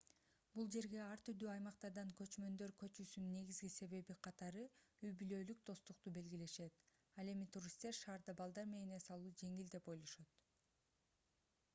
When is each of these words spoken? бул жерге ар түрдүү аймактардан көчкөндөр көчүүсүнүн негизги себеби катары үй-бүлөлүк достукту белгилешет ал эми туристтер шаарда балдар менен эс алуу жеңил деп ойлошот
бул 0.53 0.67
жерге 0.75 0.99
ар 1.07 1.19
түрдүү 1.25 1.49
аймактардан 1.55 2.13
көчкөндөр 2.21 2.73
көчүүсүнүн 2.83 3.35
негизги 3.37 3.69
себеби 3.73 4.15
катары 4.29 4.63
үй-бүлөлүк 5.09 5.61
достукту 5.71 6.15
белгилешет 6.17 6.81
ал 7.25 7.31
эми 7.35 7.49
туристтер 7.59 7.99
шаарда 8.01 8.37
балдар 8.43 8.71
менен 8.75 8.97
эс 8.99 9.09
алуу 9.19 9.37
жеңил 9.45 9.71
деп 9.77 9.95
ойлошот 9.95 10.37